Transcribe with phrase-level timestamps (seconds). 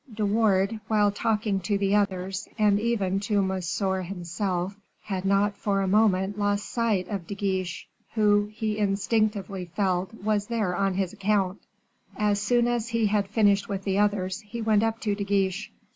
[0.11, 5.81] De Wardes, while talking to the others, and even to Monsieur himself, had not for
[5.83, 11.13] a moment lost sight of De Guiche, who, he instinctively felt, was there on his
[11.13, 11.59] account.
[12.17, 15.71] As soon as he had finished with the others, he went up to De Guiche.